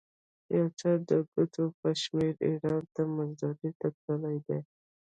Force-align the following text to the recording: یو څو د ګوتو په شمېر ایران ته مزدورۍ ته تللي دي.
یو 0.57 0.67
څو 0.79 0.91
د 1.09 1.11
ګوتو 1.31 1.63
په 1.79 1.89
شمېر 2.01 2.33
ایران 2.47 2.83
ته 2.93 3.01
مزدورۍ 3.15 3.71
ته 3.79 3.87
تللي 4.01 4.35
دي. 4.47 4.59